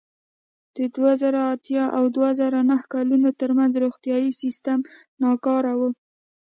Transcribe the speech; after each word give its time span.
د 0.75 0.79
دوه 0.95 1.11
زره 1.21 1.41
اته 1.53 1.81
او 1.97 2.03
دوه 2.15 2.29
زره 2.39 2.59
نهه 2.69 2.85
کلونو 2.93 3.29
ترمنځ 3.39 3.73
روغتیايي 3.83 4.31
سیستم 4.41 4.79
ناکار 5.23 5.63
و. 5.77 5.81